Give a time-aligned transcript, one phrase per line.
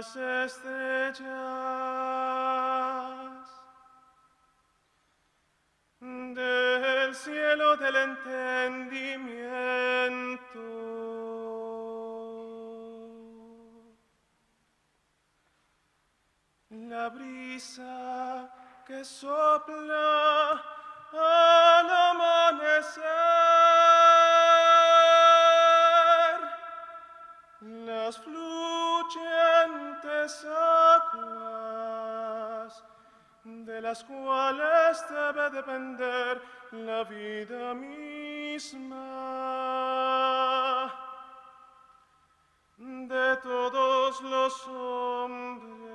[0.00, 1.20] las estrellas
[6.00, 9.26] del cielo del entendimiento.
[16.70, 18.50] La brisa
[18.86, 20.64] que sopla
[21.12, 23.04] al amanecer,
[27.60, 28.18] las
[30.28, 30.44] fluyentes
[31.12, 32.04] aguas
[33.44, 39.06] de las cuales debe depender la vida misma
[42.78, 45.90] de todos los hombres.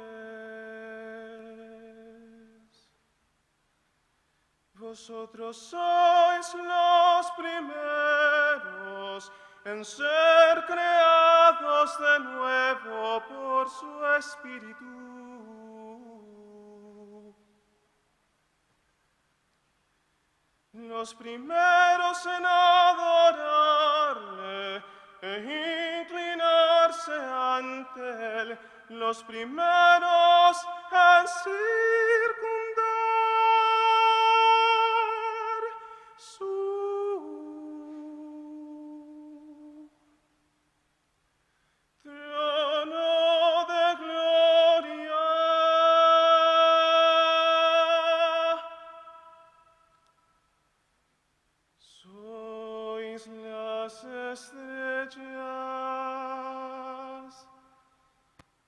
[4.73, 9.31] Vosotros sois los primeros
[9.65, 14.85] en ser creados de nuevo por su Espíritu.
[20.73, 23.75] Los primeros en adorarle
[25.21, 30.67] e inclinarse ante él, los primeros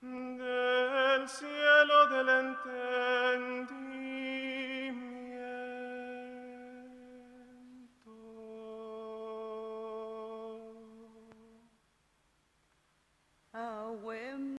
[0.00, 2.97] del cielo del ente